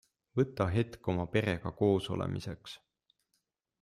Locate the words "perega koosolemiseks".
1.35-2.75